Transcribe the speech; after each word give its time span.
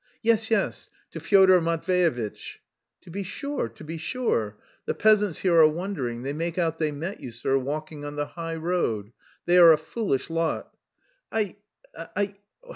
"Yes, 0.23 0.49
yes, 0.49 0.89
to 1.11 1.19
Fyodor 1.19 1.61
Matveyevitch's." 1.61 2.57
"To 3.01 3.11
be 3.11 3.21
sure, 3.21 3.69
to 3.69 3.83
be 3.83 3.99
sure. 3.99 4.57
The 4.87 4.95
peasants 4.95 5.37
here 5.37 5.55
are 5.57 5.67
wondering; 5.67 6.23
they 6.23 6.33
make 6.33 6.57
out 6.57 6.79
they 6.79 6.91
met 6.91 7.19
you, 7.19 7.29
sir, 7.29 7.55
walking 7.55 8.03
on 8.03 8.15
the 8.15 8.25
high 8.25 8.55
road. 8.55 9.11
They 9.45 9.59
are 9.59 9.71
a 9.71 9.77
foolish 9.77 10.31
lot." 10.31 10.73
"I... 11.31 11.55
I... 11.95 12.33